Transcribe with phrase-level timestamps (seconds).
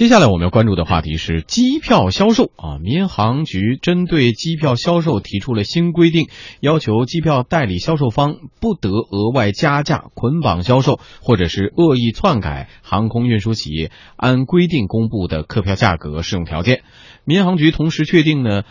[0.00, 16.80] 接下来我们要关注的话题是机票销售啊，民航局针对机票销售提出了新规定，要求机票代理销售方不得额外加价、捆绑销售，或者是恶意篡改航空运输企业按规定公布的客票价格、适用条件。
[17.26, 18.62] 民航局同时确定呢，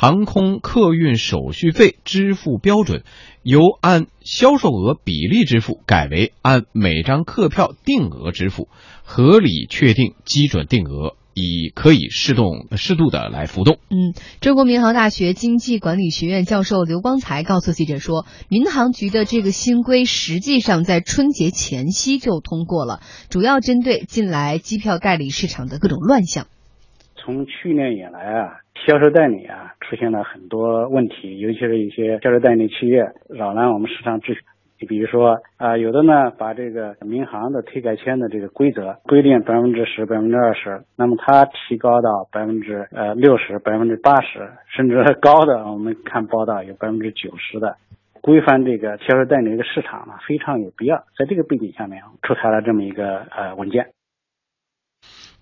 [0.00, 3.02] 航空客运手续费支付标准
[3.42, 8.68] 由按销售额比例支付改为按每张客票定额支付。
[9.02, 13.80] 合理确定基准定额，以可以适动适度的来浮动。
[13.90, 26.46] 嗯，中国民航大学经济管理学院教授刘光才告诉记者说，民航局的这个新规实际上在春节前夕就通过了，主要针对近来机票代理市场的各种乱象。
[27.16, 34.40] 从去年以来啊，销售代理啊出现了很多问题，尤其是一些销售代理企业扰乱我们市场秩序。
[34.80, 47.76] 你比如说啊，有的呢把这个民航的退改签的这个规则规定百分之十、百分之二十，那么它提高到百分之呃六十、百分之八十，甚至高的，我们看报道有百分之九十的，
[48.20, 50.98] 规范这个销售代理的市场呢非常有必要。
[51.18, 53.88] 在这个背景下面，出台了这么一个呃文件。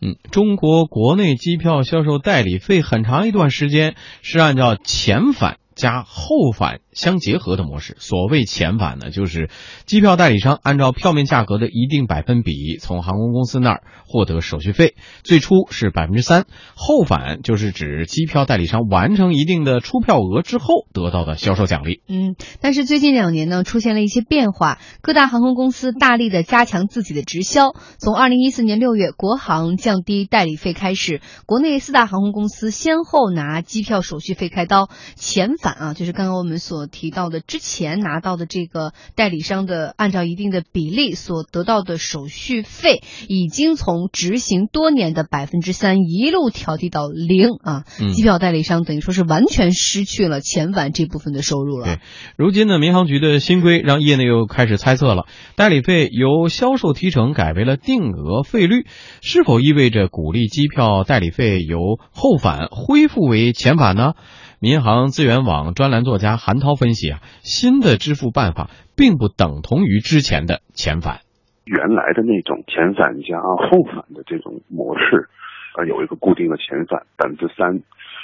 [0.00, 5.58] 嗯，中国国内机票销售代理费很长一段时间是按照钱返。
[5.76, 7.96] 加后返相结合的模式。
[8.00, 9.50] 所谓前返呢，就是
[9.84, 22.00] 机票代理商按照票面价格的一定百分比，从航空公司那儿获得手续费，最初是百分之三；后返就是指机票代理商完成一定的出票额之后得到的销售奖励。
[22.08, 27.74] 嗯，但是最近两年呢，出现了一些变化，各大航空公司大力的加强自己的直销。
[27.98, 35.65] 从二零一四年六月国航降低代理费开始，国内四大航空公司先后拿机票手续费开刀，前返。
[35.72, 47.84] 啊，就是刚刚我们所提到的，之前拿到的这个代理商的按照一定的比例所得到的手续费，已经从执行多年的百分之三一路调低到零啊。
[48.14, 51.86] 机票代理商等于说是完全失去了前返这部分的收入了。
[51.86, 51.98] 对，
[52.36, 55.26] 如今呢，民航局的新规让业内又开始猜测了，
[55.56, 58.86] 代理费由销售提成改为了定额费率，
[59.20, 61.78] 是否意味着鼓励机票代理费由
[62.12, 64.12] 后返恢复为前返呢？
[64.58, 71.20] 民航资源网专栏作家韩涛分析啊，新的支付办法并不等同于之前的遣返。
[71.66, 75.28] 原来的那种遣返加后返的这种模式，
[75.76, 77.82] 呃，有一个固定的遣返百分之三，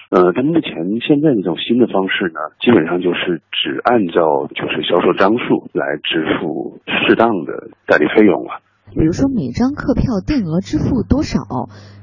[0.09, 0.73] 呃，但目前
[1.07, 8.63] 现在这种新的方式呢，基本上就是只按照就是销售张数来支付适当的代理费用了。
[8.91, 11.41] 比如说每张客票定额支付多少，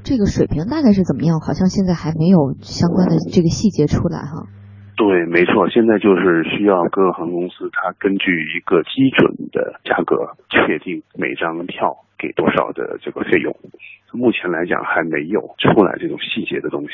[0.04, 1.40] 这个水平大概是怎么样？
[1.40, 4.48] 好像现在还没有相关的这个细节出来哈。
[4.98, 13.56] 对，没错，现在就是需要各个航空公司，它根据一个基准的价格确定每张票给多少的这个费用。
[14.12, 16.90] 目前来讲还没有出来这种细节的东西。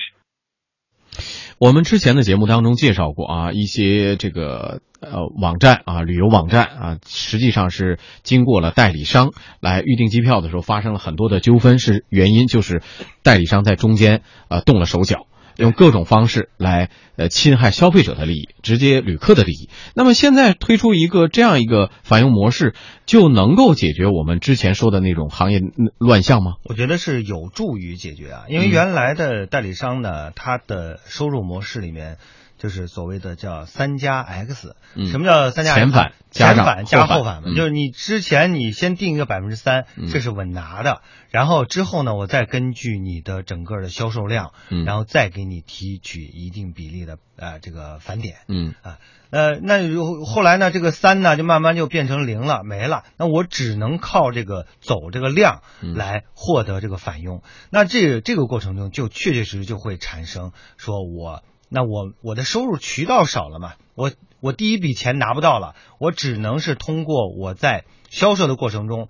[1.58, 12.81] 我们之前的节目当中介绍过啊，一些这个呃网站啊，旅游网站啊，实际上是经过了代理商来预订机票的时候，发生了很多的纠纷，是原因就是
[13.24, 15.28] 代理商在中间呃动了手脚。
[15.58, 19.70] 用各种方式来呃侵害消费者的利益，直接旅客的利益。
[19.96, 22.74] 那么现在推出一个这样一个反应模式，
[23.06, 25.62] 就能够解决我们之前说的那种行业
[25.98, 26.54] 乱象吗？
[26.64, 32.18] 我觉得是有助于解决啊，因为原来的代理商呢，他的收入模式里面。
[32.58, 34.76] 就是所谓的叫三加 X，
[35.12, 37.50] 什么叫三加前返、前返加后返嘛？
[37.56, 44.54] 就是你之前你先定一个百分之三，这是稳拿的，然后之后呢，我再根据你的整个的销售量，
[44.86, 48.74] 然后再给你提取一定比例的呃这个返点，嗯。
[48.82, 49.00] 啊。
[49.32, 49.80] 呃那
[50.26, 61.44] 后来呢，这个三呢就慢慢就变成零了，没了，那我只能靠这个走这个量来获得这个返佣，那这这个过程中就确确实实就会产生说我。
[61.75, 63.74] 那我我的收入渠道少了嘛？
[63.96, 64.09] 我
[64.40, 69.09] 我第一笔钱拿不到了，我只能是通过我在销售的过程中，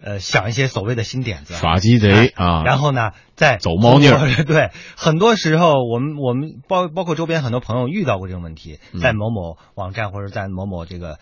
[0.00, 4.18] 呃，想一些所谓的新点子，耍鸡贼啊，然后呢，再走猫腻儿。
[4.46, 11.18] 对，很多时候我们我们包包括周边很多朋友遇到过这种问题，在某某网站或者在某某这个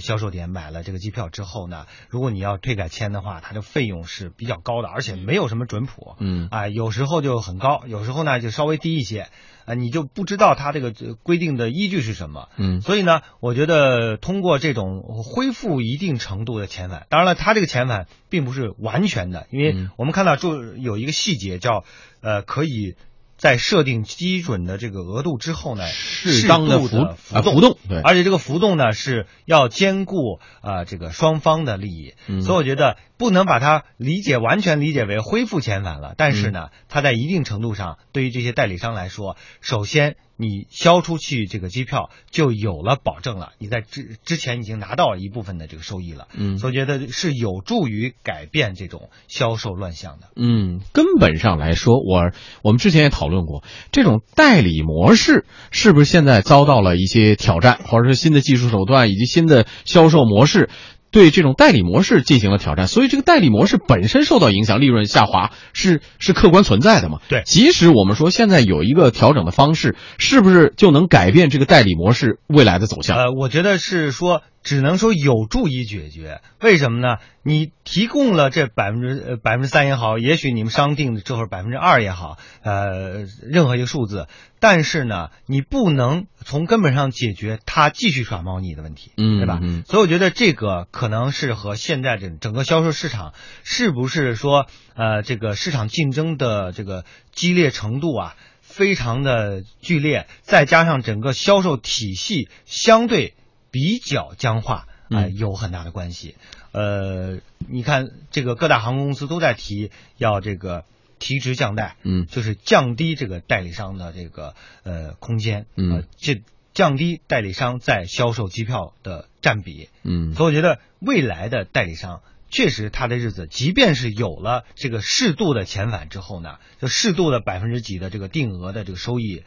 [0.00, 9.28] 销售点买了这个机票之后呢，如果你要退改签的话，它的费用是比较高的，而且没有什么准谱，嗯啊，有时候就很高，有时候呢就稍微低一些。
[9.64, 21.84] 啊，你就不知道它这个规定的依据是什么，嗯，所以呢，我觉得通过这种恢复一定程度的遣返，当然了，它这个遣返并不是完全的，因为我们看到就有一个细节叫，
[22.20, 22.94] 呃，可以。
[23.36, 26.96] 在设定基准的这个额度之后呢，适当的浮浮
[27.42, 46.58] 动，浮动，对，而且这个浮动呢是要兼顾啊这个双方的利益，所以我觉得不能把它理解完全理解为恢复遣返了，但是呢，它在一定程度上对于这些代理商来说，首先你销出去这个机票就有了保证了，你在之之前已经拿到了一部分的这个收益了，嗯。
[46.58, 50.30] 所以觉得是有助于改变这种销售乱象的。
[50.34, 52.32] 嗯，根本上来说，我
[52.62, 53.62] 我们之前也讨论过，
[53.92, 60.68] 这种代理模式是不是现在遭到了一些挑战，或者是新的技术手段以及新的销售模式
[61.14, 67.20] 对这种代理模式进行了挑战，所以这个代理模式本身受到影响，利润下滑是是客观存在的嘛？
[67.28, 73.16] 对即使我们说现在有一个调整的方式，是不是就能改变这个代理模式未来的走向？
[73.16, 76.40] 呃，我觉得是说，只能说有助于解决。
[76.60, 77.18] 为什么呢？
[77.44, 84.26] 你提供了这百分之呃百分之三也好，也许你们商定的这会儿百分之二也好，呃，任何一个数字，
[84.58, 89.60] 但是呢，你不能从根本上解决他继续耍猫腻的问题，嗯对吧？
[89.62, 94.66] 嗯所以我觉得这个可能是和现在这整个销售市场是不是说
[94.96, 98.34] 呃这个市场竞争的这个激烈程度啊。
[98.66, 103.34] 非常的剧烈，再加上整个销售体系相对
[103.74, 106.36] 比较僵化，啊、嗯有很大的关系。
[106.70, 110.84] 呃，你看这个各大航空公司都在提要这个
[111.18, 114.54] 提职降贷，嗯就是降低这个代理商的这个
[114.84, 116.42] 呃空间，嗯呃，这
[116.72, 119.88] 降低代理商在销售机票的占比。
[120.04, 129.42] 嗯所以我觉得未来的代理商确实他的日子，即便是有了这个适度的遣返之后呢，就适度的百分之几的这个定额的这个收益，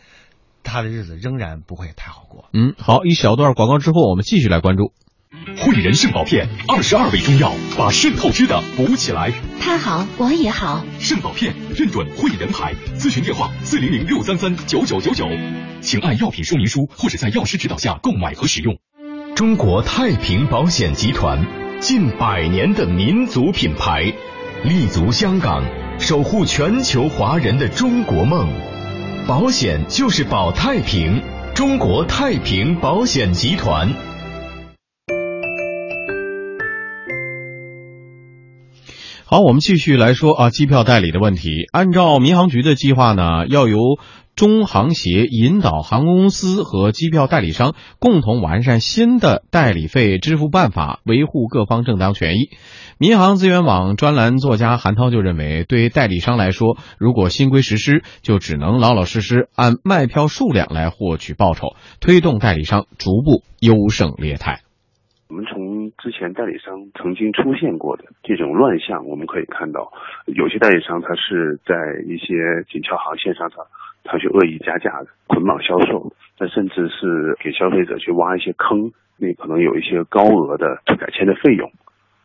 [0.63, 2.49] 他的日子仍然不会太好过。
[2.53, 4.93] 嗯，好，一小段广告之后，我们继续来关注。
[5.57, 9.31] 汇仁肾宝片，二十二味中药，把肾透支的补起来。
[9.59, 10.83] 他好，我也好。
[10.99, 15.25] 肾宝片认准汇仁牌，咨询电话四零零六三三九九九九，
[15.81, 18.77] 请按药品说明书或者在药师指导下购买和使用。
[19.35, 21.45] 中国太平保险集团
[21.79, 24.11] 近百年的民族品牌，
[24.63, 25.63] 立足香港，
[25.99, 28.76] 守护全球华人的中国梦。
[29.27, 31.21] 保险就是保太平，
[31.53, 33.93] 中国太平保险集团。
[39.25, 41.65] 好，我们继续来说啊，机票代理的问题。
[41.73, 43.99] 按照民航局的计划呢，要由
[44.37, 52.51] 中航协引导航空公司和机票代理商共同完善新的代理费支付办法，维护各方正当权益。
[52.99, 61.69] 民航资源网专栏作家韩涛就认为，对代理商来说，如果新规实施，就只能老老实实按卖票数量来获取报酬，
[61.99, 64.61] 推动代理商逐步优胜劣汰。
[65.29, 69.91] 我们从之前代理商曾经出现过的这种乱象，我们可以看到，
[70.29, 71.73] 有些代理商他是在
[72.05, 73.65] 一些紧俏航线上，他
[74.07, 81.71] 他去恶意加价的捆绑销售，那甚至是给消费者去挖一些坑，那可能有一些高额的退改签的费用。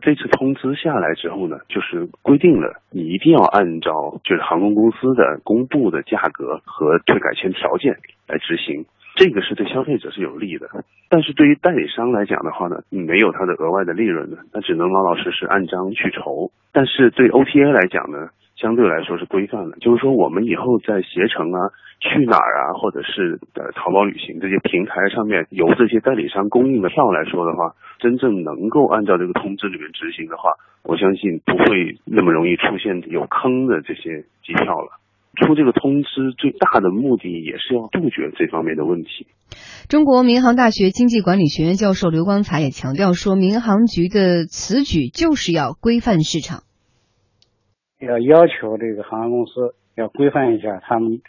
[0.01, 7.97] 这次通知下来之后呢，就是规定了你一定要按照就是航空公司的公布的价格和退改签条件
[8.27, 8.85] 来执行。
[9.15, 10.67] 这个是对消费者是有利的，
[11.11, 16.51] 但是对于代理商来讲的话呢，你没有他的额外的利润的，那只能老老实实按章去筹。
[16.73, 18.31] 但是对 OTA 来讲呢，
[18.63, 21.59] 相对来说是规范的，就是说我们以后在携程啊、
[21.99, 30.55] 去哪儿啊，或者是呃淘宝旅行这些平台上面，由这些代理商供应的票来说的话，真正能够按照这个通知里面执行的话，
[30.85, 35.03] 我相信不会那么容易出现有坑的这些机票了。
[35.35, 39.27] 出这个通知最大的目的也是要杜绝这方面的问题。
[39.89, 46.65] 中国民航大学经济管理学院教授刘光才也强调说，民航局的此举就是要规范市场，
[48.03, 51.21] 要要求这个航空公司要规范一下他们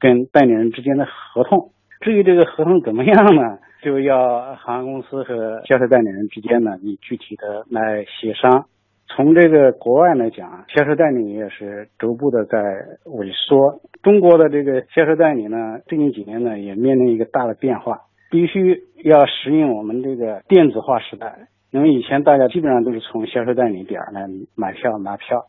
[0.00, 1.70] 跟代理人之间的合同。
[2.00, 8.66] 至于这个合同怎么样呢，就要航空公司和销售代理人之间呢，你具体的来协商。
[9.08, 12.58] 从这个国外来讲，销售代理也是逐步的在
[13.04, 13.80] 萎缩。
[14.02, 21.46] 中国的这个销售代理呢，最近几年呢也面临一个大的变化，必须要适应我们这个电子化时代。
[21.70, 25.44] 因为以前大家基本上都是从销售代理点儿来买票拿票，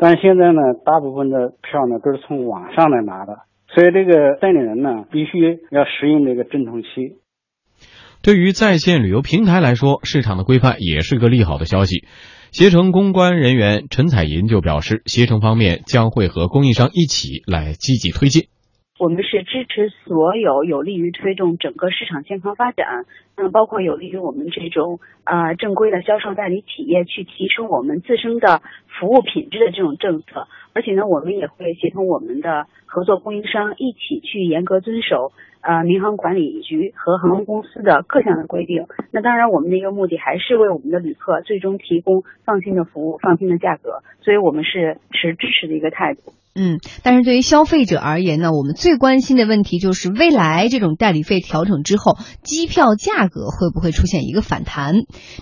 [0.00, 7.18] 但现在呢，大部分的票呢都是从网上来拿的，所以这个代理人呢必须要适应这个阵痛期。
[8.22, 12.06] 对于在线旅游平台来说，市场的规范也是个利好的消息。
[12.50, 18.48] 携程公关人员陈彩银就表示，携程方面将会和供应商一起来积极推进。
[19.00, 30.46] 我们是支持所有有利于推动整个市场健康发展，那，包括有利于我们这种啊正规的销售代理企业去提升我们自身的服务品质的这种政策。
[30.74, 38.84] 而且呢，我们也会协同我们的合作供应商一起去严格遵守呃民航管理局和航空公司的各项的规定。
[39.12, 44.02] 那当然，我们的一个目的还是为我们的旅客最终提供放心的服务、放心的价格。
[44.20, 46.20] 所以我们是持支持的一个态度。
[46.52, 54.94] 嗯，但是对于消费者而言呢，我们最关心的问题就是未来这种代理费调整之后，机票价格会不会出现一个反弹？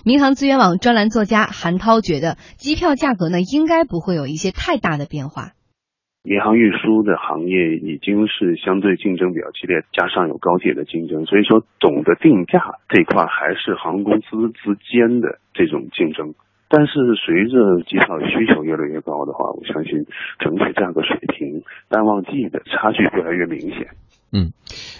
[0.05, 5.53] 民航资源网专栏作家韩涛觉得，机票价格呢应该不会有一些太大的变化。
[6.21, 16.35] 民航运输的行业已经是相对竞争比较激烈，加上有高铁的竞争，所以说总的定价这块还是航空公司之间的这种竞争。
[16.71, 20.05] 但是随着机票需求越来越高的话，我相信
[20.37, 20.53] 整
[21.89, 23.89] 淡旺季的差距越来越明显。
[24.31, 24.53] 嗯，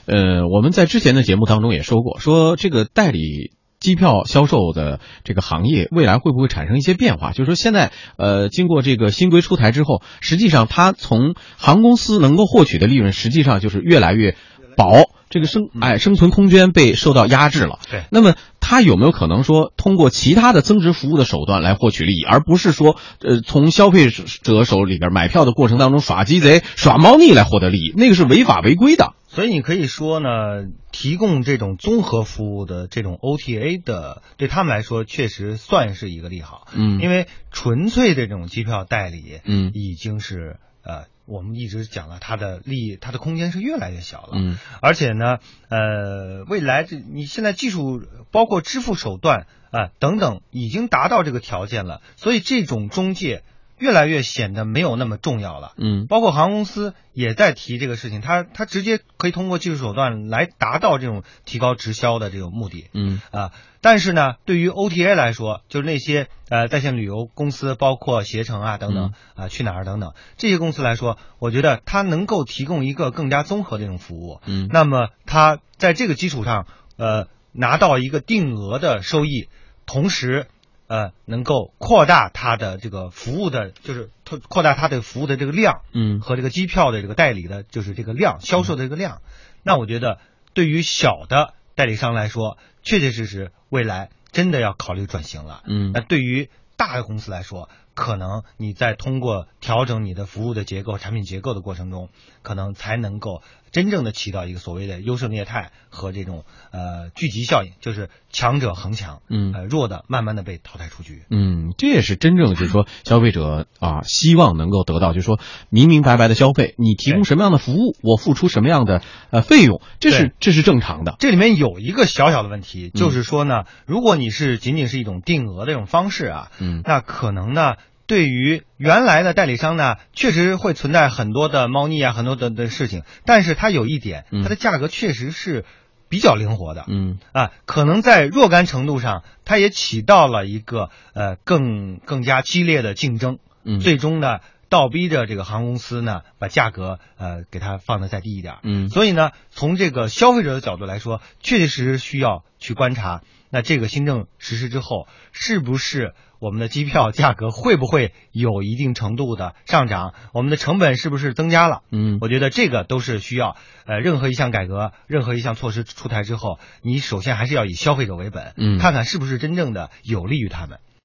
[0.08, 7.31] 呃，我们在之前的节目当中也说过，说这个代理机票销售的这个行业未来会不会产生一些变化？
[7.31, 14.36] 就是说现在呃，经过这个新规出台之后，实际上它从航空公司能够获取的利润，实际上就是越来越
[14.75, 15.12] 薄。
[15.29, 17.79] 这个生哎生存空间被受到压制了。
[17.89, 27.93] 对，那么他有没有可能说通过其他的增值服务的手段来获取利益，而不是说呃从消费者手里边买票的过程当中耍鸡贼、耍猫腻来获得利益？
[27.95, 29.13] 那个是违法违规的。
[29.27, 36.67] 所以你可以说呢，提供这种综合服务的这种 OTA 的，对他们来说确实算是一个利好。
[36.74, 41.05] 嗯，因为纯粹这种机票代理，嗯，已经是呃。
[41.29, 44.33] 我们一直讲了，它的利益，它的空间是越来越小了。
[44.33, 45.38] 嗯，而且呢，
[45.69, 53.43] 呃，未来这你现在技术包括支付手段啊等等，已经达到这个条件了，所以这种中介。
[53.79, 63.21] 越来越显得没有那么重要了，嗯，包括航空公司也在提这个事情，它它直接可以通过技术手段来达到这种提高直销的这种目的，嗯。
[63.31, 76.67] 啊，但是呢，对于 OTA 来说，就是那些呃在线旅游公司，包括携程啊等等啊去哪儿等等这些公司来说，我觉得它能够提供一个更加综合的这种服务，嗯，那么它在这个基础上，
[76.98, 79.48] 呃，拿到一个定额的收益，
[79.86, 80.48] 同时。
[80.89, 89.22] 呃，能够扩大它的这个服务的，就是扩扩大它的服务的这个量，嗯，和这个机票的这个代理的，就是这个量销售的这个量。
[89.62, 90.17] 那我觉得，
[90.55, 95.62] 对于小的代理商来说，确确实实未来真的要考虑转型了。
[95.67, 97.69] 嗯，那对于大的公司来说，
[98.00, 102.08] 可能你在通过调整你的服务的结构、产品结构的过程中，
[102.41, 103.41] 可能才能够。
[103.72, 115.39] 真正的起到一个所谓的优胜劣汰和这种呃聚集效应，就是强者恒强，嗯，呃弱的慢慢的被淘汰出局，嗯，这也是真正就是说消费者啊希望能够得到，就是说
[115.70, 121.15] 明明白白的消费，你提供什么样的服务，我付出什么样的呃费用，这是这是正常的。
[121.20, 127.75] 这里面有一个小小的问题，就是说呢，如果你是仅仅是一种定额的这种方式啊，嗯，那可能呢。
[128.09, 133.03] 对于原来的代理商呢，确实会存在很多的猫腻啊，很多的的事情。
[133.23, 135.63] 但是它有一点，它的价格确实是
[136.09, 136.85] 比较灵活的。
[136.87, 143.37] 嗯啊，可能在若干程度上，它也起到了一个呃更更加激烈的竞争。
[143.63, 144.39] 嗯，最终呢，
[144.69, 148.57] 倒逼着这个航空公司呢，把价格呃给它放的再低一点。
[148.63, 156.13] 嗯，所以呢，从这个消费者的角度来说，确确实实需要去观察，那这个新政实施之后，是不是？
[156.39, 160.13] 我们的机票价格会不会有一定程度的上涨？
[160.33, 161.81] 我们的成本是不是增加了？
[161.91, 170.79] 嗯，我觉得这个都是需要，呃，任何一项改革，任何一项措施出台之后，你首先还是要以消费者为本，嗯，看看是不是真正的有利于他们。